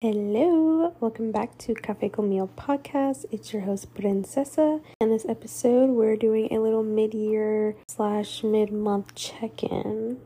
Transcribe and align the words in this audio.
Hello, 0.00 0.94
welcome 1.00 1.32
back 1.32 1.58
to 1.58 1.74
Cafe 1.74 2.10
con 2.10 2.28
Miel 2.28 2.48
podcast. 2.56 3.24
It's 3.32 3.52
your 3.52 3.62
host 3.62 3.94
Princesa. 3.94 4.80
In 5.00 5.10
this 5.10 5.26
episode, 5.28 5.90
we're 5.90 6.14
doing 6.14 6.54
a 6.54 6.60
little 6.60 6.84
mid-year 6.84 7.74
slash 7.88 8.44
mid-month 8.44 9.16
check-in. 9.16 10.20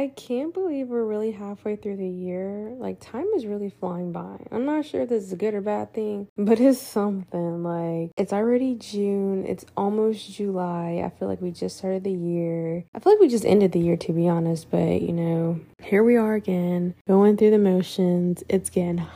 I 0.00 0.08
can't 0.16 0.54
believe 0.54 0.88
we're 0.88 1.04
really 1.04 1.30
halfway 1.30 1.76
through 1.76 1.98
the 1.98 2.08
year. 2.08 2.74
Like, 2.78 3.00
time 3.00 3.26
is 3.36 3.44
really 3.44 3.68
flying 3.68 4.12
by. 4.12 4.38
I'm 4.50 4.64
not 4.64 4.86
sure 4.86 5.02
if 5.02 5.10
this 5.10 5.24
is 5.24 5.32
a 5.34 5.36
good 5.36 5.52
or 5.52 5.60
bad 5.60 5.92
thing, 5.92 6.26
but 6.38 6.58
it's 6.58 6.80
something. 6.80 7.62
Like, 7.62 8.12
it's 8.16 8.32
already 8.32 8.76
June, 8.76 9.44
it's 9.44 9.66
almost 9.76 10.32
July. 10.32 11.02
I 11.04 11.10
feel 11.18 11.28
like 11.28 11.42
we 11.42 11.50
just 11.50 11.76
started 11.76 12.04
the 12.04 12.12
year. 12.12 12.86
I 12.94 12.98
feel 12.98 13.12
like 13.12 13.20
we 13.20 13.28
just 13.28 13.44
ended 13.44 13.72
the 13.72 13.78
year, 13.78 13.98
to 13.98 14.12
be 14.14 14.26
honest, 14.26 14.70
but 14.70 15.02
you 15.02 15.12
know, 15.12 15.60
here 15.82 16.02
we 16.02 16.16
are 16.16 16.32
again, 16.32 16.94
going 17.06 17.36
through 17.36 17.50
the 17.50 17.58
motions. 17.58 18.42
It's 18.48 18.70
getting 18.70 19.06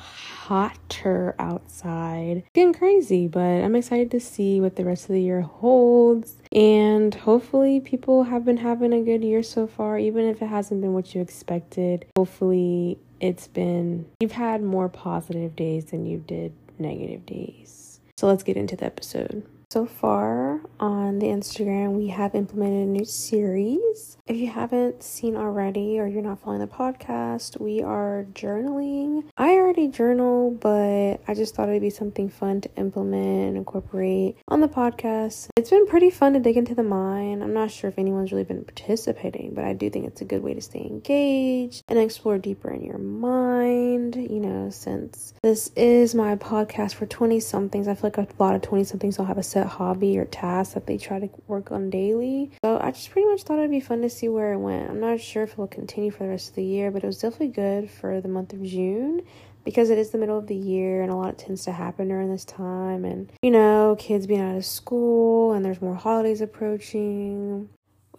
hotter 0.44 1.34
outside. 1.38 2.44
Getting 2.52 2.74
crazy, 2.74 3.26
but 3.28 3.40
I'm 3.40 3.74
excited 3.74 4.10
to 4.10 4.20
see 4.20 4.60
what 4.60 4.76
the 4.76 4.84
rest 4.84 5.04
of 5.04 5.14
the 5.14 5.22
year 5.22 5.40
holds. 5.40 6.36
And 6.52 7.14
hopefully, 7.14 7.80
people 7.80 8.24
have 8.24 8.44
been 8.44 8.58
having 8.58 8.92
a 8.92 9.00
good 9.00 9.24
year 9.24 9.42
so 9.42 9.66
far, 9.66 9.98
even 9.98 10.26
if 10.26 10.42
it 10.42 10.48
hasn't 10.48 10.82
been 10.82 10.92
what 10.92 11.14
you 11.14 11.22
expected. 11.22 12.04
Hopefully, 12.16 12.98
it's 13.20 13.48
been, 13.48 14.06
you've 14.20 14.32
had 14.32 14.62
more 14.62 14.90
positive 14.90 15.56
days 15.56 15.86
than 15.86 16.04
you 16.04 16.18
did 16.18 16.52
negative 16.78 17.24
days. 17.24 18.00
So 18.18 18.26
let's 18.26 18.42
get 18.42 18.58
into 18.58 18.76
the 18.76 18.84
episode. 18.84 19.46
So 19.74 19.86
far 19.86 20.60
on 20.78 21.18
the 21.18 21.26
Instagram, 21.26 21.94
we 21.94 22.06
have 22.06 22.36
implemented 22.36 22.86
a 22.86 22.90
new 22.90 23.04
series. 23.04 24.16
If 24.24 24.36
you 24.36 24.46
haven't 24.46 25.02
seen 25.02 25.34
already 25.34 25.98
or 25.98 26.06
you're 26.06 26.22
not 26.22 26.38
following 26.38 26.60
the 26.60 26.68
podcast, 26.68 27.60
we 27.60 27.82
are 27.82 28.24
journaling. 28.34 29.24
I 29.36 29.53
already 29.64 29.88
journal, 29.88 30.50
but 30.50 31.22
I 31.26 31.32
just 31.34 31.54
thought 31.54 31.70
it'd 31.70 31.80
be 31.80 31.88
something 31.88 32.28
fun 32.28 32.60
to 32.60 32.70
implement 32.76 33.48
and 33.48 33.56
incorporate 33.56 34.36
on 34.46 34.60
the 34.60 34.68
podcast. 34.68 35.48
It's 35.56 35.70
been 35.70 35.86
pretty 35.86 36.10
fun 36.10 36.34
to 36.34 36.38
dig 36.38 36.58
into 36.58 36.74
the 36.74 36.82
mind. 36.82 37.42
I'm 37.42 37.54
not 37.54 37.70
sure 37.70 37.88
if 37.88 37.98
anyone's 37.98 38.30
really 38.30 38.44
been 38.44 38.62
participating, 38.62 39.54
but 39.54 39.64
I 39.64 39.72
do 39.72 39.88
think 39.88 40.06
it's 40.06 40.20
a 40.20 40.26
good 40.26 40.42
way 40.42 40.52
to 40.52 40.60
stay 40.60 40.80
engaged 40.80 41.82
and 41.88 41.98
explore 41.98 42.36
deeper 42.36 42.70
in 42.70 42.82
your 42.82 42.98
mind. 42.98 44.16
You 44.16 44.40
know, 44.40 44.68
since 44.68 45.32
this 45.42 45.70
is 45.76 46.14
my 46.14 46.36
podcast 46.36 46.94
for 46.94 47.06
20 47.06 47.40
somethings, 47.40 47.88
I 47.88 47.94
feel 47.94 48.12
like 48.14 48.18
a 48.18 48.42
lot 48.42 48.54
of 48.54 48.60
20 48.60 48.84
somethings 48.84 49.16
will 49.16 49.24
have 49.24 49.38
a 49.38 49.42
set 49.42 49.66
hobby 49.66 50.18
or 50.18 50.26
task 50.26 50.74
that 50.74 50.86
they 50.86 50.98
try 50.98 51.20
to 51.20 51.30
work 51.46 51.72
on 51.72 51.88
daily. 51.88 52.50
So 52.62 52.78
I 52.78 52.90
just 52.90 53.10
pretty 53.10 53.28
much 53.28 53.44
thought 53.44 53.58
it'd 53.58 53.70
be 53.70 53.80
fun 53.80 54.02
to 54.02 54.10
see 54.10 54.28
where 54.28 54.52
it 54.52 54.58
went. 54.58 54.90
I'm 54.90 55.00
not 55.00 55.20
sure 55.20 55.42
if 55.42 55.52
it 55.52 55.58
will 55.58 55.68
continue 55.68 56.10
for 56.10 56.24
the 56.24 56.28
rest 56.28 56.50
of 56.50 56.56
the 56.56 56.64
year, 56.64 56.90
but 56.90 57.02
it 57.02 57.06
was 57.06 57.18
definitely 57.18 57.48
good 57.48 57.90
for 57.90 58.20
the 58.20 58.28
month 58.28 58.52
of 58.52 58.62
June 58.62 59.22
because 59.64 59.90
it 59.90 59.98
is 59.98 60.10
the 60.10 60.18
middle 60.18 60.38
of 60.38 60.46
the 60.46 60.54
year 60.54 61.02
and 61.02 61.10
a 61.10 61.16
lot 61.16 61.38
tends 61.38 61.64
to 61.64 61.72
happen 61.72 62.08
during 62.08 62.30
this 62.30 62.44
time 62.44 63.04
and 63.04 63.30
you 63.42 63.50
know 63.50 63.96
kids 63.98 64.26
being 64.26 64.40
out 64.40 64.56
of 64.56 64.64
school 64.64 65.52
and 65.52 65.64
there's 65.64 65.80
more 65.80 65.94
holidays 65.94 66.40
approaching 66.40 67.68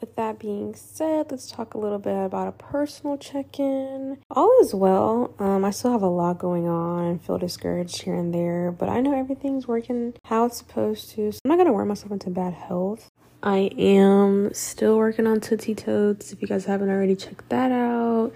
with 0.01 0.16
that 0.16 0.39
being 0.39 0.75
said, 0.75 1.31
let's 1.31 1.49
talk 1.49 1.73
a 1.73 1.77
little 1.77 1.99
bit 1.99 2.25
about 2.25 2.47
a 2.47 2.51
personal 2.51 3.17
check 3.17 3.59
in. 3.59 4.17
All 4.29 4.51
is 4.61 4.73
well. 4.73 5.33
Um, 5.39 5.63
I 5.63 5.71
still 5.71 5.91
have 5.91 6.01
a 6.01 6.07
lot 6.07 6.38
going 6.38 6.67
on 6.67 7.05
and 7.05 7.21
feel 7.21 7.38
discouraged 7.38 8.01
here 8.01 8.16
and 8.16 8.33
there, 8.33 8.71
but 8.71 8.89
I 8.89 8.99
know 8.99 9.17
everything's 9.17 9.67
working 9.67 10.13
how 10.25 10.45
it's 10.45 10.57
supposed 10.57 11.11
to. 11.11 11.31
So 11.31 11.39
I'm 11.45 11.49
not 11.49 11.55
going 11.55 11.67
to 11.67 11.73
wear 11.73 11.85
myself 11.85 12.11
into 12.11 12.29
bad 12.29 12.53
health. 12.53 13.09
I 13.41 13.69
am 13.77 14.53
still 14.53 14.97
working 14.97 15.27
on 15.27 15.39
Tootsie 15.39 15.75
Totes. 15.75 16.31
If 16.31 16.41
you 16.41 16.47
guys 16.47 16.66
haven't 16.66 16.89
already 16.89 17.16
checked 17.16 17.47
that 17.49 17.71
out, 17.71 18.33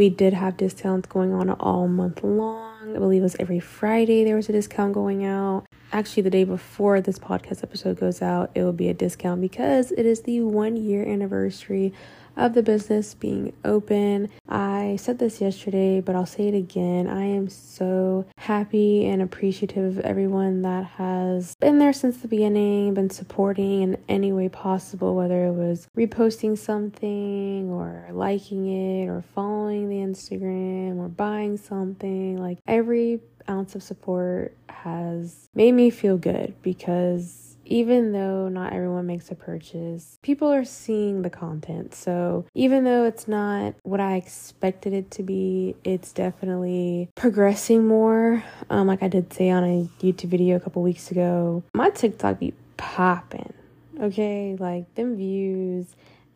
we 0.00 0.08
did 0.08 0.32
have 0.32 0.56
discounts 0.56 1.06
going 1.08 1.34
on 1.34 1.50
all 1.50 1.86
month 1.86 2.24
long. 2.24 2.96
I 2.96 2.98
believe 2.98 3.20
it 3.20 3.24
was 3.24 3.36
every 3.38 3.60
Friday 3.60 4.24
there 4.24 4.34
was 4.34 4.48
a 4.48 4.52
discount 4.52 4.94
going 4.94 5.26
out 5.26 5.66
actually 5.92 6.22
the 6.22 6.30
day 6.30 6.44
before 6.44 7.00
this 7.00 7.18
podcast 7.18 7.62
episode 7.62 7.98
goes 7.98 8.22
out, 8.22 8.50
it 8.54 8.62
will 8.62 8.72
be 8.72 8.88
a 8.88 8.94
discount 8.94 9.40
because 9.40 9.92
it 9.92 10.06
is 10.06 10.22
the 10.22 10.40
one 10.40 10.76
year 10.76 11.06
anniversary 11.06 11.92
of 12.36 12.54
the 12.54 12.62
business 12.62 13.14
being 13.14 13.52
open. 13.64 14.28
I 14.48 14.96
said 15.00 15.18
this 15.18 15.40
yesterday, 15.40 16.00
but 16.00 16.14
I'll 16.14 16.26
say 16.26 16.48
it 16.48 16.54
again. 16.54 17.06
I 17.06 17.24
am 17.24 17.48
so 17.48 18.26
happy 18.38 19.06
and 19.06 19.22
appreciative 19.22 19.98
of 19.98 20.04
everyone 20.04 20.62
that 20.62 20.84
has 20.84 21.54
been 21.60 21.78
there 21.78 21.92
since 21.92 22.18
the 22.18 22.28
beginning, 22.28 22.94
been 22.94 23.10
supporting 23.10 23.82
in 23.82 23.98
any 24.08 24.32
way 24.32 24.48
possible, 24.48 25.14
whether 25.14 25.46
it 25.46 25.52
was 25.52 25.86
reposting 25.96 26.56
something 26.56 27.70
or 27.70 28.08
liking 28.12 28.66
it 28.66 29.08
or 29.08 29.22
following 29.34 29.88
the 29.88 29.96
Instagram 29.96 30.98
or 30.98 31.08
buying 31.08 31.56
something. 31.56 32.36
Like 32.36 32.58
every 32.66 33.20
ounce 33.48 33.74
of 33.74 33.82
support 33.82 34.56
has 34.68 35.48
made 35.54 35.72
me 35.72 35.90
feel 35.90 36.16
good 36.16 36.54
because 36.62 37.49
even 37.70 38.12
though 38.12 38.48
not 38.48 38.72
everyone 38.72 39.06
makes 39.06 39.30
a 39.30 39.34
purchase, 39.34 40.18
people 40.22 40.52
are 40.52 40.64
seeing 40.64 41.22
the 41.22 41.30
content. 41.30 41.94
So 41.94 42.44
even 42.54 42.84
though 42.84 43.04
it's 43.04 43.28
not 43.28 43.74
what 43.82 44.00
I 44.00 44.16
expected 44.16 44.92
it 44.92 45.10
to 45.12 45.22
be, 45.22 45.76
it's 45.84 46.12
definitely 46.12 47.08
progressing 47.14 47.86
more. 47.86 48.42
Um, 48.68 48.88
like 48.88 49.02
I 49.02 49.08
did 49.08 49.32
say 49.32 49.50
on 49.50 49.64
a 49.64 49.88
YouTube 50.04 50.30
video 50.30 50.56
a 50.56 50.60
couple 50.60 50.82
weeks 50.82 51.10
ago, 51.10 51.62
my 51.72 51.90
TikTok 51.90 52.40
be 52.40 52.52
popping. 52.76 53.54
Okay, 54.00 54.56
like 54.58 54.92
them 54.96 55.16
views 55.16 55.86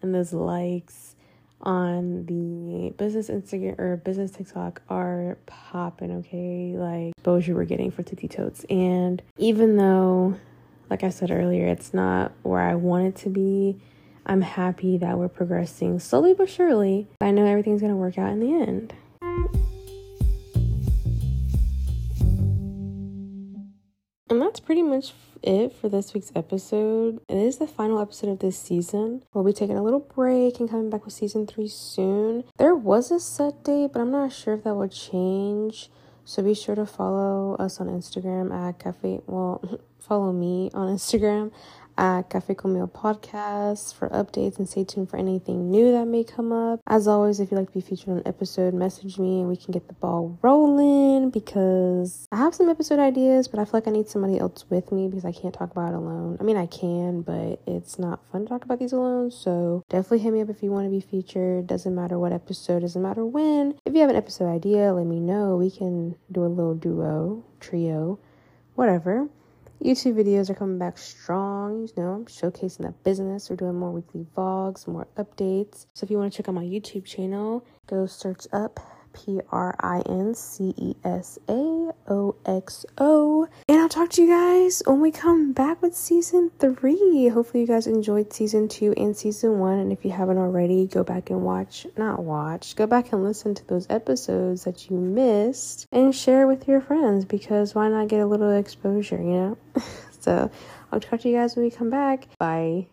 and 0.03 0.15
those 0.15 0.33
likes 0.33 1.17
on 1.63 2.27
the 2.27 2.91
business 2.97 3.29
Instagram 3.29 3.79
or 3.81 3.97
business 3.97 4.31
TikTok 4.31 4.83
are 4.89 5.39
popping, 5.47 6.13
okay? 6.19 6.75
Like 6.77 7.13
exposure 7.17 7.55
we're 7.55 7.65
getting 7.65 7.91
for 7.91 8.03
Tootsie 8.03 8.29
Totes. 8.29 8.65
And 8.65 9.23
even 9.39 9.77
though, 9.77 10.39
like 10.95 11.03
I 11.03 11.09
said 11.09 11.33
earlier, 11.33 11.67
it's 11.67 11.93
not 11.93 12.31
where 12.45 12.61
I 12.61 12.77
want 12.77 13.07
it 13.07 13.17
to 13.25 13.29
be, 13.29 13.81
I'm 14.27 14.43
happy 14.43 14.97
that 14.99 15.19
we're 15.19 15.27
progressing 15.27 15.99
slowly 15.99 16.35
but 16.35 16.49
surely. 16.49 17.09
I 17.21 17.33
know 17.33 17.45
everything's 17.45 17.81
gonna 17.81 17.97
work 17.97 18.17
out 18.17 18.31
in 18.31 18.39
the 18.39 18.55
end. 18.55 18.95
And 24.31 24.41
that's 24.41 24.61
pretty 24.61 24.85
much 24.85 25.15
it 25.43 25.73
for 25.73 25.89
this 25.89 26.15
week's 26.15 26.31
episode. 26.37 27.21
It 27.29 27.39
is 27.39 27.57
the 27.57 27.67
final 27.67 27.99
episode 27.99 28.31
of 28.31 28.39
this 28.39 28.57
season. 28.57 29.25
We'll 29.35 29.43
be 29.43 29.53
taking 29.53 29.77
a 29.77 29.83
little 29.83 29.99
break 29.99 30.61
and 30.61 30.71
coming 30.71 30.91
back 30.91 31.05
with 31.05 31.15
season 31.15 31.49
three 31.49 31.67
soon. 31.67 32.45
There 32.57 32.77
was 32.77 33.11
a 33.11 33.19
set 33.19 33.65
date, 33.65 33.91
but 33.93 33.99
I'm 33.99 34.13
not 34.13 34.33
sure 34.33 34.55
if 34.55 34.63
that 34.63 34.77
will 34.77 34.87
change. 34.87 35.91
So 36.25 36.43
be 36.43 36.55
sure 36.55 36.75
to 36.75 36.87
follow 36.87 37.55
us 37.57 37.81
on 37.81 37.89
Instagram 37.89 38.53
at 38.53 38.79
Cafe. 38.79 39.21
Well, 39.27 39.81
follow 40.01 40.33
me 40.33 40.71
on 40.75 40.89
Instagram 40.95 41.53
at 41.97 42.31
Cafe 42.31 42.55
Con 42.55 42.75
Miel 42.75 42.89
Podcast 42.89 43.95
for 43.95 44.09
updates 44.09 44.59
and 44.59 44.69
stay 44.69 44.85
tuned 44.85 45.11
for 45.11 45.17
anything 45.17 45.71
new 45.71 45.93
that 45.93 46.07
may 46.07 46.25
come 46.25 46.53
up. 46.53 46.81
As 46.87 47.07
always, 47.07 47.41
if 47.41 47.51
you'd 47.51 47.59
like 47.59 47.69
to 47.69 47.75
be 47.75 47.81
featured 47.81 48.11
on 48.11 48.17
an 48.19 48.27
episode, 48.27 48.75
message 48.75 49.19
me 49.19 49.41
and 49.41 49.49
we 49.49 49.57
can 49.57 49.73
get 49.73 49.89
the 49.89 49.95
ball 49.95 50.39
rolling 50.43 51.31
because 51.31 52.27
I 52.33 52.37
have 52.37 52.55
some 52.55 52.69
episode 52.69 52.99
ideas, 52.99 53.49
but 53.49 53.61
I 53.61 53.65
feel 53.65 53.75
like 53.75 53.89
I 53.89 53.91
need 53.91 54.09
somebody 54.09 54.39
else 54.39 54.65
with 54.71 54.93
me 54.93 55.09
because 55.09 55.25
I 55.25 55.33
can't 55.33 55.55
talk 55.55 55.71
about 55.71 55.93
it 55.93 55.97
alone. 55.97 56.37
I 56.41 56.43
mean, 56.43 56.57
I 56.57 56.67
can, 56.67 57.23
but 57.23 57.61
it's 57.67 57.99
not 57.99 58.21
fun 58.31 58.43
to 58.43 58.49
talk 58.49 58.65
about 58.65 58.79
these 58.79 58.93
alone. 58.93 59.31
So 59.31 59.85
definitely 59.89 60.19
hit 60.21 60.33
me 60.33 60.41
up 60.41 60.51
if 60.51 60.63
you 60.63 60.71
want 60.71 60.87
to 60.87 60.91
be 60.91 61.01
featured. 61.01 61.67
Doesn't 61.67 61.95
matter 61.95 62.19
what 62.19 62.33
episode, 62.33 62.81
doesn't 62.81 63.03
matter 63.03 63.25
when. 63.25 63.79
If 63.85 63.95
you 63.95 64.01
have 64.01 64.11
an 64.11 64.17
episode 64.17 64.49
idea, 64.49 64.93
let 64.93 65.07
me 65.07 65.21
know. 65.21 65.57
We 65.57 65.71
can 65.71 66.17
do 66.31 66.45
a 66.45 66.47
little 66.47 66.75
duo, 66.75 67.45
trio, 67.61 68.19
whatever. 68.75 69.29
YouTube 69.83 70.15
videos 70.15 70.51
are 70.51 70.55
coming 70.55 70.79
back 70.79 70.97
strong, 70.97 71.89
you 71.97 72.03
know, 72.03 72.13
I'm 72.13 72.25
showcasing 72.27 72.79
that 72.79 73.03
business. 73.05 73.51
We're 73.51 73.57
doing 73.57 73.75
more 73.75 73.91
weekly 73.91 74.27
vlogs, 74.37 74.87
more 74.87 75.07
updates. 75.17 75.87
So 75.95 76.05
if 76.05 76.11
you 76.11 76.19
want 76.19 76.33
to 76.33 76.37
check 76.37 76.49
out 76.49 76.55
my 76.55 76.65
YouTube 76.65 77.05
channel, 77.05 77.65
go 77.87 78.07
search 78.07 78.47
up 78.53 78.81
P 79.15 79.41
R 79.51 79.75
I 79.81 80.03
N 80.07 80.35
C 80.35 80.75
E 80.77 80.95
S 81.05 81.39
A 81.49 81.91
O 82.09 82.35
X 82.45 82.85
O. 82.99 83.49
And 83.69 83.79
I'll 83.81 83.89
talk 83.89 84.11
to 84.11 84.23
you 84.23 84.29
guys 84.29 84.83
when 84.87 85.01
we 85.01 85.11
come 85.11 85.53
back 85.53 85.81
with 85.81 85.95
season 85.95 86.51
three. 86.59 87.29
Hopefully, 87.29 87.63
you 87.63 87.67
guys 87.67 87.87
enjoyed 87.87 88.33
season 88.33 88.69
two 88.69 88.93
and 88.97 89.17
season 89.17 89.59
one. 89.59 89.79
And 89.79 89.93
if 89.93 90.05
you 90.05 90.11
haven't 90.11 90.39
already, 90.39 90.87
go 90.87 91.03
back 91.05 91.31
and 91.31 91.43
watch, 91.43 91.87
not 91.97 92.23
watch, 92.23 92.77
go 92.77 92.87
back 92.87 93.13
and 93.13 93.23
listen 93.25 93.55
to 93.55 93.67
those 93.67 93.87
episodes 93.89 94.65
that 94.65 94.91
you 94.91 94.97
missed 94.97 95.87
and 95.93 96.15
share 96.15 96.47
with 96.47 96.69
your 96.69 96.81
friends 96.81 97.25
because 97.25 97.75
why 97.75 97.89
not 97.89 98.09
get 98.09 98.21
a 98.21 98.27
little 98.27 98.53
exposure, 98.53 99.17
you 99.17 99.35
know? 99.35 99.59
so 100.21 100.51
I'll 100.93 101.01
talk 101.01 101.21
to 101.21 101.29
you 101.29 101.37
guys 101.37 101.57
when 101.57 101.65
we 101.65 101.71
come 101.71 101.91
back. 101.91 102.29
Bye. 102.39 102.87